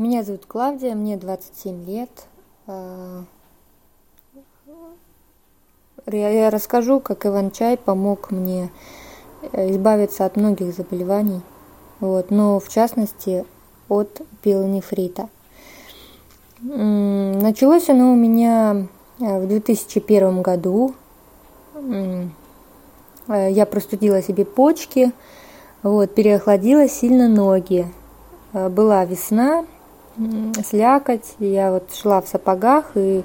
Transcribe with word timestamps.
Меня 0.00 0.22
зовут 0.22 0.46
Клавдия, 0.46 0.94
мне 0.94 1.18
27 1.18 1.84
лет. 1.84 2.08
А, 2.66 3.22
я 6.10 6.48
расскажу, 6.48 7.00
как 7.00 7.26
Иван-чай 7.26 7.76
помог 7.76 8.30
мне 8.30 8.70
э, 9.52 9.70
избавиться 9.72 10.24
от 10.24 10.36
многих 10.36 10.74
заболеваний, 10.74 11.42
вот, 12.00 12.30
но 12.30 12.60
в 12.60 12.70
частности 12.70 13.44
от 13.90 14.22
пилонефрита. 14.40 15.28
Началось 16.62 17.90
оно 17.90 18.14
у 18.14 18.16
меня 18.16 18.86
э, 19.18 19.38
в 19.38 19.46
2001 19.48 20.40
году. 20.40 20.94
Э, 21.74 22.24
я 23.28 23.66
простудила 23.66 24.22
себе 24.22 24.46
почки, 24.46 25.12
вот, 25.82 26.14
переохладила 26.14 26.88
сильно 26.88 27.28
ноги. 27.28 27.86
Была 28.54 29.04
весна, 29.04 29.66
слякоть, 30.68 31.34
я 31.38 31.72
вот 31.72 31.94
шла 31.94 32.20
в 32.20 32.28
сапогах 32.28 32.92
и 32.94 33.22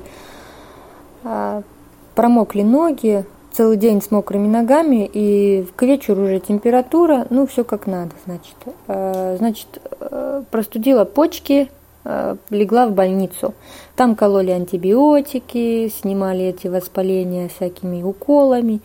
промокли 2.16 2.62
ноги, 2.62 3.26
целый 3.56 3.78
день 3.78 4.02
с 4.02 4.12
мокрыми 4.12 4.48
ногами, 4.48 5.10
и 5.12 5.66
к 5.76 5.84
вечеру 5.84 6.24
уже 6.24 6.40
температура, 6.40 7.26
ну, 7.30 7.48
все 7.48 7.64
как 7.64 7.88
надо, 7.88 8.12
значит. 8.26 8.56
Э, 8.88 9.38
значит, 9.38 9.68
э, 10.00 10.44
простудила 10.52 11.06
почки, 11.06 11.70
э, 12.04 12.36
легла 12.50 12.88
в 12.88 12.92
больницу. 12.92 13.54
Там 13.96 14.16
кололи 14.16 14.52
антибиотики, 14.52 15.90
снимали 15.90 16.46
эти 16.46 16.68
воспаления 16.68 17.48
всякими 17.48 18.04
уколами. 18.04 18.82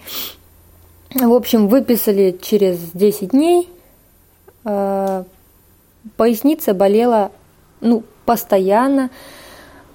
В 1.14 1.32
общем, 1.32 1.66
выписали 1.66 2.38
через 2.40 2.78
10 2.92 3.30
дней. 3.30 3.68
Поясница 4.62 6.72
болела, 6.72 7.32
ну, 7.80 8.02
постоянно. 8.24 9.10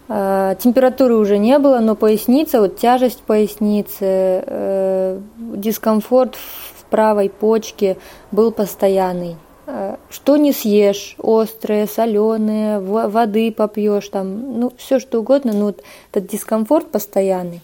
Э, 0.07 0.55
температуры 0.59 1.15
уже 1.15 1.37
не 1.37 1.57
было, 1.57 1.79
но 1.79 1.95
поясница, 1.95 2.61
вот 2.61 2.77
тяжесть 2.77 3.21
поясницы, 3.21 3.97
э, 4.01 5.19
дискомфорт 5.37 6.35
в 6.35 6.83
правой 6.85 7.29
почке 7.29 7.97
был 8.31 8.51
постоянный. 8.51 9.37
Э, 9.65 9.97
что 10.09 10.37
не 10.37 10.51
съешь, 10.53 11.15
острое, 11.21 11.87
соленое, 11.87 12.79
воды 12.79 13.51
попьешь, 13.51 14.09
там, 14.09 14.59
ну, 14.59 14.73
все 14.77 14.99
что 14.99 15.19
угодно, 15.19 15.53
но 15.53 15.65
вот 15.65 15.81
этот 16.11 16.29
дискомфорт 16.29 16.91
постоянный, 16.91 17.61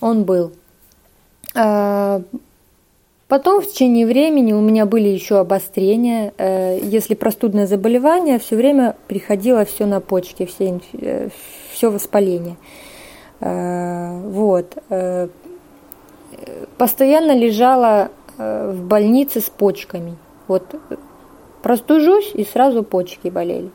он 0.00 0.24
был. 0.24 0.52
Потом 3.28 3.60
в 3.60 3.66
течение 3.66 4.06
времени 4.06 4.52
у 4.52 4.60
меня 4.60 4.86
были 4.86 5.08
еще 5.08 5.38
обострения. 5.38 6.32
Если 6.38 7.14
простудное 7.14 7.66
заболевание, 7.66 8.38
все 8.38 8.54
время 8.54 8.94
приходило 9.08 9.64
все 9.64 9.84
на 9.84 10.00
почки, 10.00 10.46
все, 10.46 10.78
все 11.72 11.90
воспаление. 11.90 12.56
Э, 13.40 14.18
вот. 14.28 14.76
Э, 14.90 15.28
постоянно 16.78 17.36
лежала 17.36 18.10
э, 18.38 18.72
в 18.72 18.82
больнице 18.84 19.40
с 19.40 19.50
почками. 19.50 20.16
Вот 20.48 20.74
простужусь, 21.62 22.30
и 22.34 22.44
сразу 22.44 22.82
почки 22.84 23.28
болели. 23.28 23.70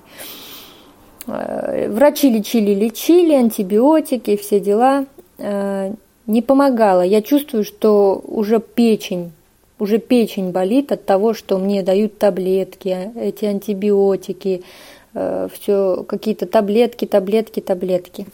Врачи 1.27 2.29
лечили, 2.29 2.73
лечили, 2.73 3.33
антибиотики, 3.33 4.37
все 4.37 4.59
дела. 4.59 5.05
Не 5.37 6.41
помогало. 6.41 7.01
Я 7.01 7.21
чувствую, 7.21 7.63
что 7.63 8.21
уже 8.25 8.59
печень, 8.59 9.31
уже 9.81 9.97
печень 9.97 10.51
болит 10.51 10.91
от 10.91 11.05
того, 11.05 11.33
что 11.33 11.57
мне 11.57 11.81
дают 11.81 12.17
таблетки, 12.19 13.11
эти 13.15 13.45
антибиотики, 13.45 14.63
Э, 15.13 15.47
все 15.51 16.03
какие-то 16.07 16.45
таблетки, 16.45 17.05
таблетки, 17.05 17.59
таблетки. 17.59 18.27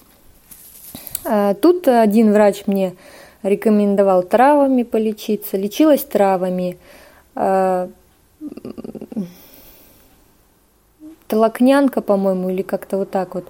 А 1.25 1.53
тут 1.55 1.87
один 1.87 2.31
врач 2.31 2.63
мне 2.67 2.95
рекомендовал 3.43 4.23
травами 4.23 4.83
полечиться. 4.83 5.57
Лечилась 5.57 6.03
травами. 6.03 6.77
А, 7.35 7.89
толокнянка, 11.27 12.01
по-моему, 12.01 12.49
или 12.49 12.61
как-то 12.61 12.97
вот 12.97 13.11
так 13.11 13.35
вот 13.35 13.45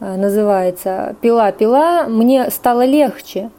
а, 0.00 0.16
называется. 0.16 1.16
Пила-пила, 1.20 2.06
мне 2.08 2.50
стало 2.50 2.84
легче. 2.84 3.50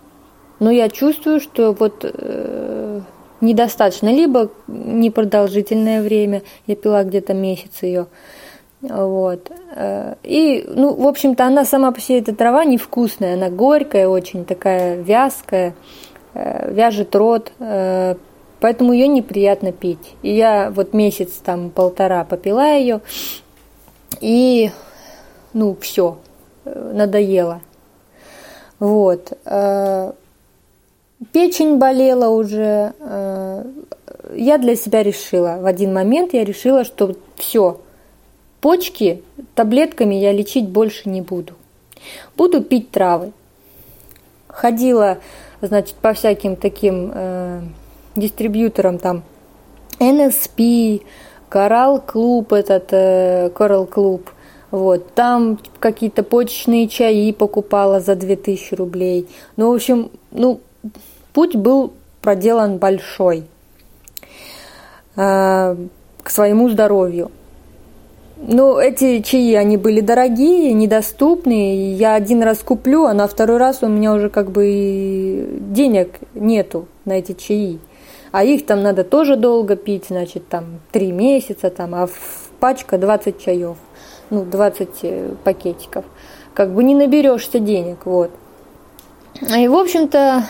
Но 0.60 0.70
я 0.70 0.90
чувствую, 0.90 1.40
что 1.40 1.74
вот 1.74 2.02
э, 2.04 3.02
недостаточно. 3.42 4.10
Либо 4.10 4.50
непродолжительное 4.68 6.02
время, 6.02 6.44
я 6.68 6.76
пила 6.76 7.04
где-то 7.04 7.34
месяц 7.34 7.82
ее, 7.82 8.08
вот. 8.82 9.52
Э, 9.76 10.16
и, 10.24 10.66
ну, 10.68 10.94
в 10.94 11.08
общем-то, 11.08 11.46
она 11.46 11.66
сама 11.66 11.92
по 11.92 12.02
себе, 12.02 12.20
эта 12.20 12.36
трава 12.36 12.66
невкусная, 12.66 13.36
она 13.36 13.50
горькая 13.50 14.08
очень, 14.08 14.44
такая 14.44 14.96
вязкая, 14.96 15.76
э, 16.34 16.74
вяжет 16.74 17.16
рот, 17.16 17.52
э, 17.60 18.16
поэтому 18.60 18.94
ее 18.94 19.08
неприятно 19.08 19.72
пить. 19.72 20.16
И 20.24 20.34
я 20.34 20.72
вот 20.72 20.94
месяц, 20.94 21.34
там, 21.44 21.70
полтора 21.70 22.24
попила 22.24 22.74
ее, 22.74 23.02
и, 24.20 24.72
ну, 25.54 25.78
все, 25.80 26.18
надоело. 26.66 27.62
Вот. 28.80 29.38
Печень 31.32 31.78
болела 31.78 32.30
уже. 32.30 32.94
Я 34.34 34.58
для 34.58 34.76
себя 34.76 35.04
решила, 35.04 35.58
в 35.62 35.66
один 35.66 35.94
момент 35.94 36.34
я 36.34 36.46
решила, 36.46 36.84
что 36.84 37.16
все, 37.36 37.80
Почки 38.62 39.24
таблетками 39.56 40.14
я 40.14 40.32
лечить 40.32 40.70
больше 40.70 41.10
не 41.10 41.22
буду. 41.22 41.54
Буду 42.38 42.62
пить 42.62 42.92
травы. 42.92 43.32
Ходила, 44.48 45.18
значит, 45.62 45.96
по 45.96 46.14
всяким 46.14 46.56
таким 46.56 47.12
э, 47.12 47.62
дистрибьюторам 48.16 49.00
там 49.00 49.24
NSP, 50.00 51.02
Coral 51.50 52.06
Club, 52.06 52.56
этот 52.56 52.90
э, 52.92 53.50
Coral 53.50 53.90
Club. 53.90 54.28
Вот, 54.70 55.12
там 55.16 55.58
какие-то 55.80 56.22
почечные 56.22 56.88
чаи 56.88 57.32
покупала 57.32 58.00
за 58.00 58.16
2000 58.16 58.76
рублей. 58.76 59.28
Ну, 59.58 59.72
в 59.72 59.76
общем, 59.76 60.12
ну, 60.30 60.60
путь 61.34 61.56
был 61.56 61.94
проделан 62.22 62.78
большой 62.78 63.46
э, 65.16 65.76
к 66.24 66.30
своему 66.30 66.70
здоровью. 66.70 67.32
Ну, 68.44 68.80
эти 68.80 69.22
чаи, 69.22 69.54
они 69.54 69.78
были 69.78 70.02
дорогие, 70.02 70.74
недоступные. 70.74 71.94
Я 71.94 72.16
один 72.16 72.42
раз 72.42 72.60
куплю, 72.60 73.06
а 73.06 73.14
на 73.14 73.28
второй 73.28 73.58
раз 73.58 73.84
у 73.84 73.88
меня 73.88 74.14
уже 74.14 74.30
как 74.30 74.50
бы 74.50 75.60
денег 75.60 76.20
нету 76.34 76.88
на 77.06 77.14
эти 77.14 77.34
чаи. 77.34 77.80
А 78.32 78.44
их 78.44 78.66
там 78.66 78.82
надо 78.82 79.04
тоже 79.04 79.36
долго 79.36 79.76
пить, 79.76 80.06
значит, 80.08 80.48
там 80.48 80.80
три 80.92 81.12
месяца, 81.12 81.70
там, 81.70 81.94
а 81.94 82.08
в 82.08 82.50
пачка 82.60 82.98
20 82.98 83.40
чаев, 83.44 83.78
ну, 84.32 84.44
20 84.44 84.90
э, 85.04 85.30
пакетиков. 85.44 86.06
Как 86.56 86.74
бы 86.74 86.84
не 86.84 86.96
наберешься 86.96 87.60
денег, 87.60 88.06
вот. 88.06 88.32
И, 89.56 89.68
в 89.68 89.76
общем-то, 89.76 90.46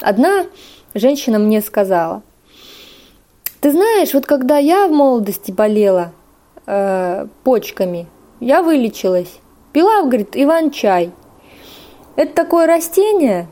одна 0.00 0.46
женщина 0.94 1.38
мне 1.38 1.60
сказала, 1.60 2.22
ты 3.60 3.70
знаешь, 3.72 4.14
вот 4.14 4.26
когда 4.26 4.58
я 4.58 4.88
в 4.88 4.92
молодости 4.92 5.50
болела– 5.50 6.12
э, 6.70 7.26
почками. 7.44 8.06
Я 8.38 8.62
вылечилась. 8.62 9.40
Пила, 9.72 10.02
говорит, 10.02 10.30
иван-чай. 10.34 11.10
Это 12.16 12.34
такое 12.34 12.66
растение, 12.66 13.48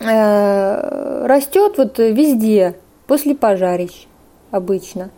э, 0.00 1.26
растет 1.26 1.74
вот 1.78 1.98
везде, 1.98 2.76
после 3.06 3.34
пожарищ 3.34 4.06
обычно. 4.50 5.10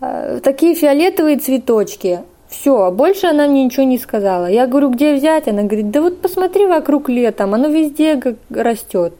Э, 0.00 0.40
такие 0.42 0.74
фиолетовые 0.74 1.38
цветочки. 1.38 2.20
Все, 2.48 2.82
а 2.82 2.90
больше 2.90 3.26
она 3.26 3.48
мне 3.48 3.64
ничего 3.64 3.84
не 3.84 3.98
сказала. 3.98 4.46
Я 4.46 4.66
говорю, 4.66 4.90
где 4.90 5.14
взять? 5.14 5.48
Она 5.48 5.62
говорит, 5.62 5.90
да 5.90 6.00
вот 6.00 6.20
посмотри 6.20 6.66
вокруг 6.66 7.08
летом, 7.08 7.54
оно 7.54 7.68
везде 7.68 8.20
растет. 8.50 9.14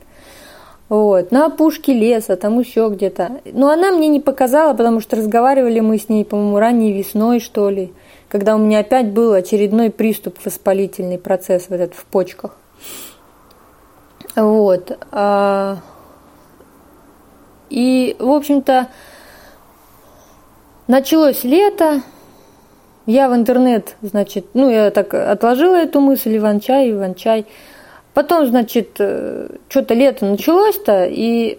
Вот, 0.89 1.33
на 1.33 1.47
опушке 1.47 1.95
леса, 1.95 2.37
там 2.37 2.59
еще 2.59 2.91
где-то. 2.93 3.41
Но 3.53 3.71
она 3.71 3.91
мне 3.91 4.09
не 4.09 4.21
показала, 4.21 4.75
потому 4.75 5.01
что 5.01 5.17
разговаривали 5.17 5.81
мы 5.81 5.99
с 5.99 6.09
ней, 6.09 6.25
по-моему, 6.25 6.59
ранней 6.59 6.93
весной, 6.93 7.41
что 7.41 7.71
ли, 7.71 7.93
когда 8.29 8.55
у 8.55 8.59
меня 8.59 8.81
опять 8.81 9.09
был 9.11 9.33
очередной 9.33 9.91
приступ 9.91 10.39
воспалительный 10.45 11.19
процесс 11.19 11.67
вот 11.71 11.81
этот 11.81 11.97
в 11.97 12.05
почках. 12.05 12.57
Вот. 14.37 14.99
А, 15.11 15.79
и, 17.71 18.15
в 18.19 18.31
общем-то, 18.31 18.89
началось 20.87 21.45
лето, 21.45 22.03
я 23.07 23.29
в 23.29 23.35
интернет, 23.35 23.97
значит, 24.03 24.47
ну, 24.55 24.71
я 24.71 24.91
так 24.91 25.15
отложила 25.15 25.77
эту 25.77 26.01
мысль, 26.01 26.37
Иван-чай, 26.37 26.91
Иван-чай, 26.91 27.47
Потом, 28.15 28.47
значит, 28.47 28.97
э, 29.01 29.49
что-то 29.69 29.95
лето 29.95 30.25
началось-то, 30.25 31.07
и 31.07 31.59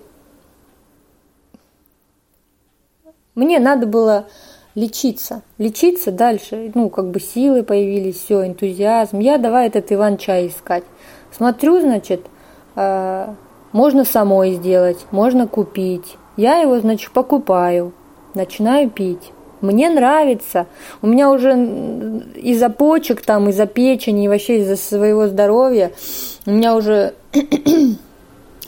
мне 3.35 3.59
надо 3.59 3.85
было 3.85 4.27
лечиться. 4.73 5.41
Лечиться 5.57 6.11
дальше. 6.11 6.71
Ну, 6.73 6.89
как 6.89 7.11
бы 7.11 7.19
силы 7.19 7.63
появились, 7.63 8.15
все, 8.15 8.47
энтузиазм. 8.47 9.19
Я 9.19 9.37
давай 9.37 9.67
этот 9.67 9.91
Иван-чай 9.91 10.47
искать. 10.47 10.85
Смотрю, 11.31 11.81
значит, 11.81 12.25
э, 12.77 13.33
можно 13.73 14.05
самой 14.05 14.53
сделать, 14.53 15.05
можно 15.11 15.47
купить. 15.47 16.17
Я 16.37 16.59
его, 16.59 16.79
значит, 16.79 17.11
покупаю, 17.11 17.91
начинаю 18.33 18.89
пить. 18.89 19.33
Мне 19.61 19.89
нравится. 19.89 20.67
У 21.01 21.07
меня 21.07 21.29
уже 21.31 21.53
из-за 22.35 22.69
почек, 22.69 23.21
там, 23.21 23.49
из-за 23.49 23.65
печени, 23.65 24.27
вообще 24.27 24.59
из-за 24.59 24.75
своего 24.75 25.27
здоровья, 25.27 25.91
у 26.45 26.51
меня 26.51 26.75
уже 26.75 27.13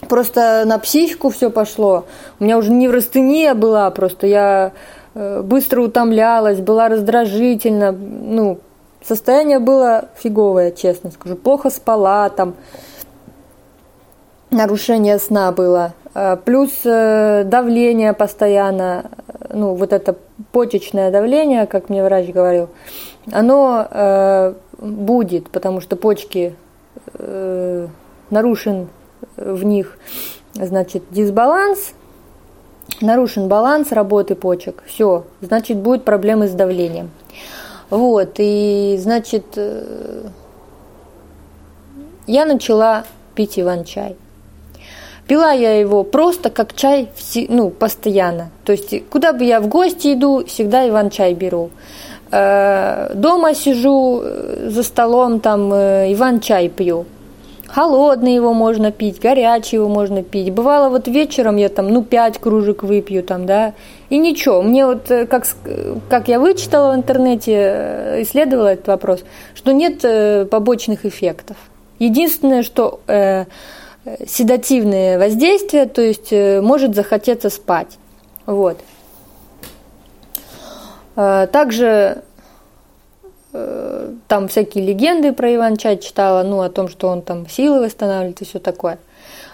просто 0.10 0.64
на 0.66 0.80
психику 0.80 1.30
все 1.30 1.50
пошло. 1.50 2.06
У 2.40 2.44
меня 2.44 2.58
уже 2.58 2.72
неврастения 2.72 3.54
была, 3.54 3.90
просто 3.92 4.28
я 4.28 4.72
э, 5.14 5.42
быстро 5.42 5.82
утомлялась, 5.82 6.60
была 6.60 6.90
раздражительна, 6.90 7.92
ну, 7.92 8.60
состояние 9.04 9.60
было 9.60 10.06
фиговое, 10.16 10.72
честно 10.72 11.12
скажу. 11.12 11.36
Плохо 11.36 11.70
спала, 11.70 12.30
там, 12.30 12.56
нарушение 14.50 15.20
сна 15.20 15.52
было. 15.52 15.94
А, 16.14 16.36
плюс 16.36 16.72
э, 16.84 17.44
давление 17.46 18.14
постоянно, 18.14 19.12
ну, 19.50 19.76
вот 19.76 19.94
это 19.94 20.16
почечное 20.52 21.12
давление, 21.12 21.66
как 21.68 21.90
мне 21.90 22.04
врач 22.04 22.30
говорил, 22.30 22.70
оно 23.32 23.88
э, 23.90 24.54
будет, 24.80 25.50
потому 25.50 25.82
что 25.82 25.96
почки 25.96 26.56
э, 27.14 27.88
нарушен 28.30 28.88
в 29.36 29.64
них, 29.64 29.98
значит, 30.54 31.04
дисбаланс, 31.12 31.94
нарушен 33.02 33.48
баланс 33.48 33.92
работы 33.92 34.36
почек, 34.36 34.84
все, 34.86 35.26
значит, 35.42 35.78
будут 35.78 36.04
проблемы 36.06 36.48
с 36.48 36.52
давлением. 36.52 37.12
Вот, 37.90 38.36
и, 38.38 38.98
значит, 39.00 39.46
э, 39.56 40.24
я 42.26 42.46
начала 42.46 43.06
пить 43.36 43.60
иван-чай. 43.60 44.18
Пила 45.28 45.52
я 45.52 45.78
его 45.78 46.04
просто 46.04 46.50
как 46.50 46.74
чай, 46.74 47.10
ну, 47.50 47.70
постоянно. 47.70 48.50
То 48.64 48.72
есть, 48.72 49.08
куда 49.10 49.34
бы 49.34 49.44
я 49.44 49.60
в 49.60 49.68
гости 49.68 50.14
иду, 50.14 50.46
всегда 50.46 50.88
Иван-чай 50.88 51.34
беру. 51.34 51.70
Э, 52.32 53.12
дома 53.14 53.54
сижу 53.54 54.22
э, 54.24 54.70
за 54.70 54.84
столом, 54.84 55.40
там 55.40 55.74
э, 55.74 56.14
Иван-чай 56.14 56.70
пью. 56.70 57.06
Холодный 57.68 58.34
его 58.34 58.54
можно 58.54 58.94
пить, 58.94 59.20
горячий 59.20 59.76
его 59.76 59.90
можно 59.90 60.24
пить. 60.24 60.54
Бывало, 60.54 60.88
вот 60.88 61.10
вечером 61.10 61.58
я 61.58 61.68
там, 61.68 61.90
ну, 61.90 62.04
пять 62.04 62.38
кружек 62.38 62.84
выпью 62.84 63.22
там, 63.24 63.46
да, 63.46 63.74
и 64.10 64.18
ничего. 64.18 64.62
Мне 64.62 64.86
вот, 64.86 65.08
как, 65.08 65.46
как 66.10 66.30
я 66.30 66.40
вычитала 66.40 66.94
в 66.94 66.96
интернете, 66.96 68.20
исследовала 68.20 68.68
этот 68.68 68.88
вопрос, 68.88 69.24
что 69.54 69.74
нет 69.74 70.50
побочных 70.50 71.06
эффектов. 71.06 71.58
Единственное, 72.00 72.64
что 72.64 73.02
э, 73.08 73.46
седативные 74.28 75.18
воздействия, 75.18 75.86
то 75.86 76.02
есть 76.02 76.32
э, 76.32 76.62
может 76.62 76.96
захотеться 76.96 77.50
спать. 77.50 77.98
Вот. 78.46 78.80
Э, 81.16 81.48
также 81.52 82.24
э, 83.54 84.14
там 84.28 84.48
всякие 84.48 84.86
легенды 84.86 85.34
про 85.34 85.54
Иван-чай 85.56 85.98
читала, 85.98 86.44
ну, 86.44 86.62
о 86.62 86.70
том, 86.70 86.88
что 86.88 87.08
он 87.08 87.22
там 87.22 87.50
силы 87.50 87.82
восстанавливает 87.82 88.42
и 88.42 88.46
все 88.46 88.60
такое. 88.60 89.00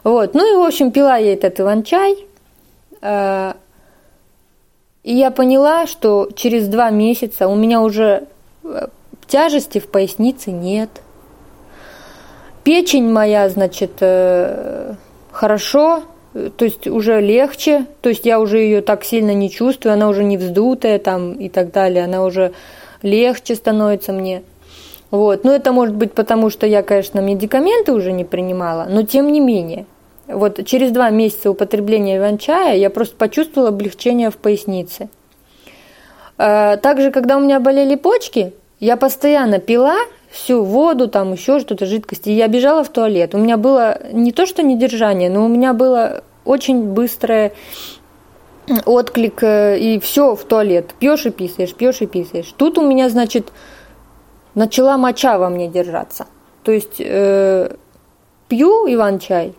Вот. 0.04 0.34
Ну 0.34 0.54
и, 0.54 0.58
в 0.58 0.68
общем, 0.68 0.92
пила 0.92 1.18
я 1.18 1.34
этот 1.34 1.60
Иван-чай. 1.60 2.28
И 5.04 5.14
я 5.14 5.32
поняла, 5.32 5.86
что 5.86 6.30
через 6.34 6.70
два 6.70 6.90
месяца 6.90 7.50
у 7.50 7.56
меня 7.56 7.82
уже 7.82 8.28
тяжести 9.28 9.80
в 9.80 9.90
пояснице 9.90 10.52
нет– 10.52 10.90
Печень 12.64 13.12
моя, 13.12 13.50
значит, 13.50 13.92
э, 14.00 14.94
хорошо, 15.32 16.04
то 16.34 16.66
есть 16.66 16.88
уже 16.88 17.20
легче, 17.20 17.86
то 18.02 18.10
есть 18.10 18.26
я 18.26 18.40
уже 18.40 18.60
ее 18.60 18.82
так 18.82 19.04
сильно 19.04 19.34
не 19.34 19.52
чувствую, 19.52 19.94
она 19.94 20.08
уже 20.08 20.24
не 20.24 20.38
вздутая 20.38 20.98
там 20.98 21.34
и 21.34 21.50
так 21.50 21.72
далее, 21.72 22.06
она 22.06 22.24
уже 22.24 22.54
легче 23.02 23.56
становится 23.56 24.14
мне. 24.14 24.44
Вот. 25.12 25.44
Но 25.44 25.54
это 25.54 25.72
может 25.72 25.96
быть 25.96 26.14
потому, 26.14 26.50
что 26.50 26.66
я, 26.66 26.82
конечно, 26.82 27.20
медикаменты 27.20 27.94
уже 27.94 28.12
не 28.12 28.24
принимала, 28.24 28.88
но 28.90 29.04
тем 29.04 29.32
не 29.32 29.40
менее. 29.40 29.86
Вот 30.26 30.66
через 30.66 30.92
два 30.92 31.10
месяца 31.12 31.52
употребления 31.52 32.18
иван-чая 32.18 32.78
я 32.78 32.90
просто 32.90 33.16
почувствовала 33.16 33.70
облегчение 33.70 34.32
в 34.32 34.38
пояснице. 34.38 35.10
Э, 36.38 36.78
также, 36.78 37.12
когда 37.12 37.38
у 37.38 37.42
меня 37.42 37.60
болели 37.60 37.96
почки, 37.96 38.54
я 38.80 38.98
постоянно 38.98 39.60
пила 39.60 39.98
всю 40.34 40.64
воду, 40.64 41.08
там 41.08 41.32
еще 41.34 41.60
что-то, 41.60 41.86
жидкости. 41.86 42.30
И 42.30 42.34
я 42.34 42.48
бежала 42.48 42.84
в 42.84 42.90
туалет. 42.90 43.36
У 43.36 43.38
меня 43.38 43.56
было 43.56 44.00
не 44.12 44.32
то, 44.32 44.48
что 44.48 44.64
недержание, 44.64 45.30
но 45.30 45.46
у 45.46 45.48
меня 45.48 45.74
было 45.74 46.24
очень 46.44 46.84
быстрое 46.92 47.54
отклик, 48.86 49.44
э, 49.44 49.78
и 49.78 50.00
все 50.00 50.36
в 50.36 50.44
туалет. 50.44 50.96
Пьешь 51.00 51.28
и 51.28 51.30
писаешь, 51.30 51.76
пьешь 51.76 52.02
и 52.02 52.08
писаешь. 52.08 52.52
Тут 52.58 52.80
у 52.80 52.82
меня, 52.82 53.10
значит, 53.10 53.52
начала 54.56 54.98
моча 54.98 55.38
во 55.38 55.50
мне 55.50 55.68
держаться. 55.68 56.26
То 56.64 56.72
есть 56.72 56.96
э, 57.00 57.76
пью 58.48 58.92
Иван-чай, 58.92 59.54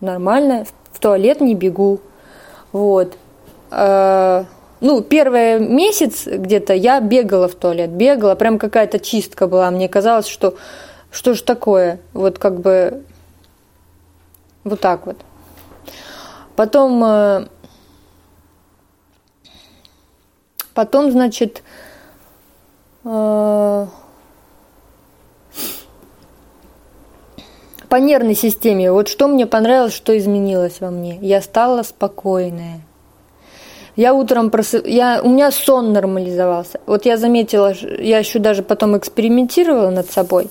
нормально, 0.00 0.66
в 0.92 1.00
туалет 1.00 1.40
не 1.40 1.56
бегу. 1.56 1.98
Вот. 2.70 3.16
Э, 3.72 4.44
ну, 4.80 5.00
первый 5.02 5.58
месяц 5.58 6.26
где-то 6.26 6.74
я 6.74 7.00
бегала 7.00 7.48
в 7.48 7.54
туалет, 7.54 7.90
бегала, 7.90 8.34
прям 8.34 8.58
какая-то 8.58 8.98
чистка 8.98 9.46
была. 9.46 9.70
Мне 9.70 9.88
казалось, 9.88 10.26
что 10.26 10.56
что 11.10 11.34
же 11.34 11.42
такое, 11.42 12.00
вот 12.12 12.38
как 12.38 12.60
бы 12.60 13.02
вот 14.64 14.80
так 14.80 15.06
вот. 15.06 15.16
Потом, 16.56 17.02
э, 17.04 17.46
потом, 20.74 21.10
значит, 21.10 21.62
э, 23.04 23.86
по 27.88 27.96
нервной 27.96 28.34
системе, 28.34 28.90
вот 28.90 29.08
что 29.08 29.28
мне 29.28 29.46
понравилось, 29.46 29.94
что 29.94 30.16
изменилось 30.18 30.80
во 30.80 30.90
мне. 30.90 31.18
Я 31.22 31.40
стала 31.40 31.82
спокойная. 31.82 32.85
Я 33.96 34.12
утром 34.12 34.50
просып... 34.50 34.86
я... 34.86 35.20
у 35.22 35.30
меня 35.30 35.50
сон 35.50 35.92
нормализовался. 35.92 36.80
Вот 36.86 37.06
я 37.06 37.16
заметила, 37.16 37.72
я 37.98 38.18
еще 38.18 38.38
даже 38.38 38.62
потом 38.62 38.96
экспериментировала 38.96 39.90
над 39.90 40.10
собой. 40.10 40.48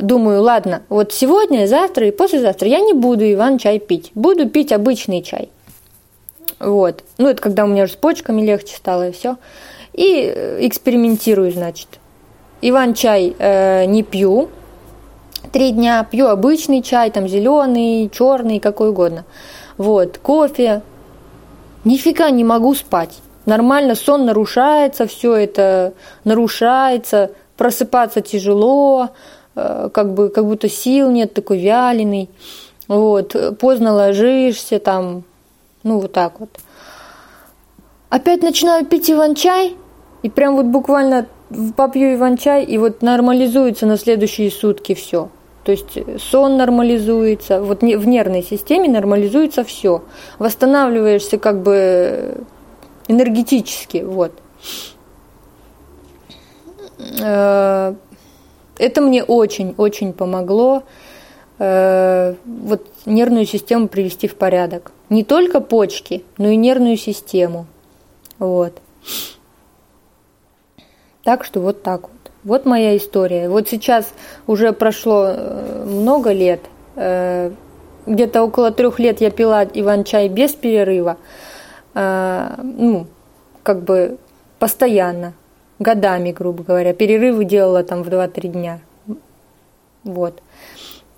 Думаю, 0.00 0.42
ладно, 0.42 0.82
вот 0.88 1.12
сегодня, 1.12 1.68
завтра 1.68 2.08
и 2.08 2.10
послезавтра 2.10 2.68
я 2.68 2.80
не 2.80 2.92
буду 2.92 3.24
Иван-чай 3.32 3.78
пить. 3.78 4.10
Буду 4.16 4.48
пить 4.48 4.72
обычный 4.72 5.22
чай. 5.22 5.48
Вот. 6.58 7.04
Ну, 7.18 7.28
это 7.28 7.40
когда 7.40 7.64
у 7.64 7.68
меня 7.68 7.84
уже 7.84 7.92
с 7.92 7.96
почками 7.96 8.42
легче 8.42 8.76
стало 8.76 9.08
и 9.08 9.12
все. 9.12 9.36
И 9.92 10.32
э, 10.34 10.66
экспериментирую, 10.66 11.52
значит. 11.52 11.88
Иван-чай 12.60 13.36
э, 13.38 13.84
не 13.84 14.02
пью. 14.02 14.48
Три 15.52 15.70
дня 15.70 16.04
пью 16.10 16.26
обычный 16.26 16.82
чай, 16.82 17.10
там 17.10 17.28
зеленый, 17.28 18.10
черный, 18.12 18.58
какой 18.58 18.90
угодно. 18.90 19.24
Вот. 19.76 20.18
Кофе, 20.18 20.82
нифига 21.84 22.30
не 22.30 22.44
могу 22.44 22.74
спать. 22.74 23.20
Нормально, 23.46 23.94
сон 23.94 24.24
нарушается, 24.24 25.06
все 25.06 25.34
это 25.34 25.94
нарушается, 26.24 27.32
просыпаться 27.56 28.20
тяжело, 28.20 29.10
э, 29.54 29.90
как 29.92 30.14
бы 30.14 30.30
как 30.30 30.46
будто 30.46 30.68
сил 30.68 31.10
нет, 31.10 31.34
такой 31.34 31.58
вяленый. 31.58 32.30
Вот, 32.88 33.34
поздно 33.58 33.92
ложишься, 33.92 34.78
там, 34.78 35.24
ну 35.82 36.00
вот 36.00 36.12
так 36.12 36.40
вот. 36.40 36.50
Опять 38.10 38.42
начинаю 38.42 38.86
пить 38.86 39.10
иван-чай, 39.10 39.76
и 40.22 40.30
прям 40.30 40.56
вот 40.56 40.66
буквально 40.66 41.26
попью 41.76 42.14
иван-чай, 42.14 42.64
и 42.64 42.78
вот 42.78 43.02
нормализуется 43.02 43.86
на 43.86 43.96
следующие 43.98 44.50
сутки 44.50 44.94
все. 44.94 45.30
То 45.64 45.72
есть 45.72 45.98
сон 46.20 46.58
нормализуется, 46.58 47.62
вот 47.62 47.80
в 47.80 48.06
нервной 48.06 48.42
системе 48.42 48.88
нормализуется 48.88 49.64
все. 49.64 50.04
Восстанавливаешься 50.38 51.38
как 51.38 51.62
бы 51.62 52.44
энергетически, 53.08 53.98
вот. 53.98 54.32
Э, 57.20 57.94
это 58.76 59.00
мне 59.00 59.24
очень-очень 59.24 60.12
помогло 60.12 60.82
э, 61.58 62.34
вот 62.44 62.86
нервную 63.06 63.46
систему 63.46 63.88
привести 63.88 64.28
в 64.28 64.36
порядок. 64.36 64.92
Не 65.08 65.24
только 65.24 65.60
почки, 65.60 66.24
но 66.36 66.48
и 66.48 66.56
нервную 66.56 66.98
систему. 66.98 67.66
Вот. 68.38 68.74
Так 71.22 71.44
что 71.44 71.60
вот 71.60 71.82
так 71.82 72.02
вот. 72.02 72.13
Вот 72.44 72.66
моя 72.66 72.96
история. 72.96 73.48
Вот 73.48 73.68
сейчас 73.68 74.12
уже 74.46 74.72
прошло 74.72 75.28
э, 75.28 75.84
много 75.86 76.30
лет. 76.32 76.60
Э, 76.94 77.50
где-то 78.06 78.42
около 78.42 78.70
трех 78.70 78.98
лет 78.98 79.22
я 79.22 79.30
пила 79.30 79.64
иван-чай 79.64 80.28
без 80.28 80.52
перерыва. 80.52 81.16
Э, 81.94 82.54
ну, 82.62 83.06
как 83.62 83.82
бы 83.82 84.18
постоянно, 84.58 85.32
годами, 85.78 86.32
грубо 86.32 86.64
говоря. 86.64 86.92
Перерывы 86.92 87.46
делала 87.46 87.82
там 87.82 88.02
в 88.02 88.08
2-3 88.08 88.48
дня. 88.48 88.80
Вот. 90.04 90.42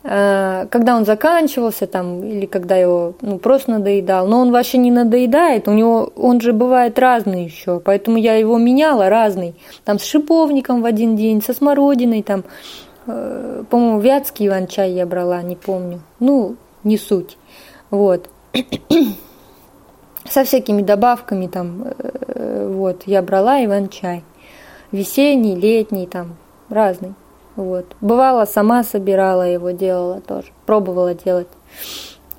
Э, 0.09 0.67
когда 0.71 0.97
он 0.97 1.05
заканчивался 1.05 1.89
там, 1.89 2.23
или 2.23 2.47
когда 2.47 2.77
его 2.77 3.15
ну, 3.23 3.39
просто 3.39 3.73
надоедал, 3.73 4.29
но 4.29 4.41
он 4.41 4.53
вообще 4.53 4.79
не 4.79 4.93
надоедает, 4.93 5.67
у 5.67 5.73
него, 5.73 6.13
он 6.15 6.41
же 6.41 6.53
бывает 6.53 6.97
разный 6.99 7.45
еще, 7.45 7.81
поэтому 7.81 8.17
я 8.17 8.37
его 8.37 8.57
меняла 8.57 9.09
разный, 9.09 9.57
там 9.85 9.99
с 9.99 10.05
шиповником 10.05 10.81
в 10.81 10.85
один 10.85 11.17
день, 11.17 11.43
со 11.43 11.53
смородиной, 11.53 12.23
там, 12.23 12.45
э, 13.09 13.65
по-моему, 13.69 13.99
вятский 13.99 14.47
иван-чай 14.47 14.93
я 14.93 15.07
брала, 15.07 15.43
не 15.43 15.57
помню, 15.57 16.01
ну, 16.21 16.55
не 16.85 16.99
суть, 16.99 17.37
вот, 17.91 18.31
со 20.31 20.45
всякими 20.45 20.83
добавками 20.83 21.49
там, 21.49 21.85
э, 22.29 22.71
вот, 22.73 23.03
я 23.07 23.23
брала 23.23 23.65
иван-чай, 23.65 24.23
весенний, 24.93 25.57
летний, 25.57 26.07
там, 26.07 26.37
разный. 26.69 27.15
Вот. 27.57 27.87
Бывало, 28.03 28.45
сама 28.45 28.85
собирала 28.85 29.43
его, 29.43 29.71
делала 29.71 30.21
тоже, 30.21 30.49
пробовала 30.67 31.15
делать. 31.15 31.49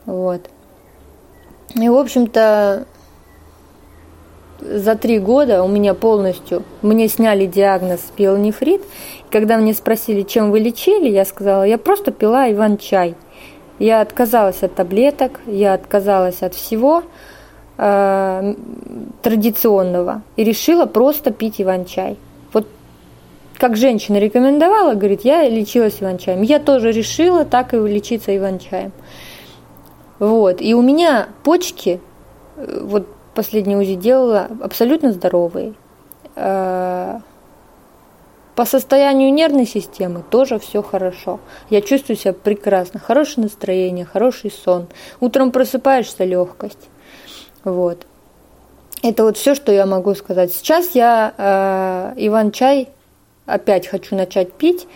Вот. 0.05 0.41
И, 1.73 1.89
в 1.89 1.97
общем-то, 1.97 2.85
за 4.61 4.95
три 4.95 5.19
года 5.19 5.63
у 5.63 5.67
меня 5.67 5.93
полностью, 5.93 6.63
мне 6.81 7.07
сняли 7.07 7.45
диагноз 7.45 8.01
пиелонефрит. 8.15 8.81
Когда 9.31 9.57
мне 9.57 9.73
спросили, 9.73 10.21
чем 10.21 10.51
вы 10.51 10.59
лечили, 10.59 11.09
я 11.09 11.25
сказала, 11.25 11.63
я 11.63 11.77
просто 11.77 12.11
пила 12.11 12.51
иван-чай. 12.51 13.15
Я 13.79 14.01
отказалась 14.01 14.63
от 14.63 14.75
таблеток, 14.75 15.39
я 15.45 15.73
отказалась 15.73 16.41
от 16.41 16.55
всего 16.55 17.03
э, 17.77 18.55
традиционного 19.21 20.21
и 20.35 20.43
решила 20.43 20.85
просто 20.85 21.31
пить 21.31 21.61
иван-чай 21.61 22.17
как 23.57 23.75
женщина 23.75 24.17
рекомендовала, 24.17 24.93
говорит, 24.93 25.21
я 25.23 25.47
лечилась 25.47 25.97
иван-чаем. 26.01 26.41
Я 26.41 26.59
тоже 26.59 26.91
решила 26.91 27.45
так 27.45 27.73
и 27.73 27.77
лечиться 27.77 28.35
иван-чаем. 28.35 28.91
Вот. 30.19 30.61
И 30.61 30.73
у 30.73 30.81
меня 30.81 31.29
почки, 31.43 31.99
э, 32.55 32.79
вот 32.83 33.07
последний 33.33 33.75
УЗИ 33.75 33.95
делала, 33.95 34.47
абсолютно 34.61 35.11
здоровые. 35.11 35.73
Э, 36.35 37.19
по 38.55 38.65
состоянию 38.65 39.31
нервной 39.31 39.67
системы 39.67 40.23
тоже 40.27 40.57
все 40.57 40.81
хорошо. 40.81 41.39
Я 41.69 41.81
чувствую 41.81 42.17
себя 42.17 42.33
прекрасно. 42.33 42.99
Хорошее 42.99 43.43
настроение, 43.43 44.05
хороший 44.05 44.49
сон. 44.51 44.87
Утром 45.19 45.51
просыпаешься 45.51 46.23
легкость. 46.23 46.89
Вот. 47.63 48.07
Это 49.03 49.23
вот 49.23 49.37
все, 49.37 49.53
что 49.53 49.71
я 49.71 49.85
могу 49.85 50.15
сказать. 50.15 50.51
Сейчас 50.51 50.95
я 50.95 51.33
э, 51.37 52.13
Иван-чай 52.17 52.89
опять 53.47 53.87
хочу 53.87 54.15
начать 54.15 54.53
пить, 54.53 54.87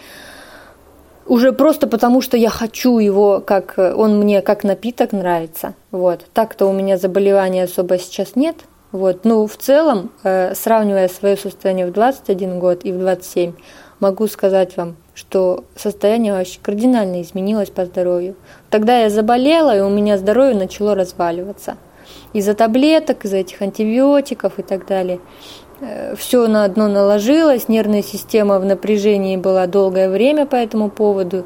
уже 1.25 1.53
просто 1.53 1.87
потому, 1.87 2.21
что 2.21 2.37
я 2.37 2.49
хочу 2.49 2.99
его, 2.99 3.39
как 3.39 3.75
он 3.77 4.19
мне 4.19 4.41
как 4.41 4.63
напиток 4.63 5.11
нравится. 5.11 5.75
Вот. 5.91 6.25
Так-то 6.33 6.65
у 6.65 6.73
меня 6.73 6.97
заболевания 6.97 7.63
особо 7.63 7.97
сейчас 7.97 8.35
нет. 8.35 8.57
Вот. 8.91 9.23
Ну, 9.23 9.47
в 9.47 9.55
целом, 9.55 10.11
э, 10.23 10.53
сравнивая 10.55 11.07
свое 11.07 11.37
состояние 11.37 11.87
в 11.87 11.93
21 11.93 12.59
год 12.59 12.83
и 12.83 12.91
в 12.91 12.99
27, 12.99 13.53
могу 13.99 14.27
сказать 14.27 14.75
вам, 14.75 14.97
что 15.13 15.63
состояние 15.75 16.33
вообще 16.33 16.59
кардинально 16.61 17.21
изменилось 17.21 17.69
по 17.69 17.85
здоровью. 17.85 18.35
Тогда 18.69 18.99
я 18.99 19.09
заболела, 19.09 19.77
и 19.77 19.81
у 19.81 19.89
меня 19.89 20.17
здоровье 20.17 20.55
начало 20.55 20.95
разваливаться. 20.95 21.77
Из-за 22.33 22.53
таблеток, 22.53 23.23
из-за 23.23 23.37
этих 23.37 23.61
антибиотиков 23.61 24.59
и 24.59 24.63
так 24.63 24.85
далее. 24.85 25.19
Э, 25.81 26.15
все 26.15 26.47
на 26.47 26.63
одно 26.63 26.87
наложилось, 26.87 27.67
нервная 27.67 28.03
система 28.03 28.59
в 28.59 28.65
напряжении 28.65 29.35
была 29.35 29.65
долгое 29.67 30.09
время 30.09 30.45
по 30.45 30.55
этому 30.55 30.89
поводу. 30.89 31.45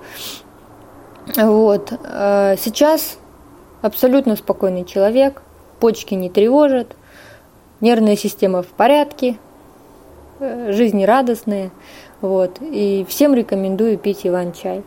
Вот. 1.36 1.94
А 2.04 2.56
сейчас 2.58 3.18
абсолютно 3.82 4.36
спокойный 4.36 4.84
человек, 4.84 5.42
почки 5.80 6.14
не 6.14 6.30
тревожат, 6.30 6.96
нервная 7.80 8.18
система 8.18 8.62
в 8.62 8.68
порядке, 8.68 9.38
э, 10.40 10.72
жизнерадостная. 10.74 11.72
Вот. 12.20 12.58
И 12.62 13.06
всем 13.08 13.34
рекомендую 13.34 13.98
пить 13.98 14.28
иван-чай. 14.28 14.84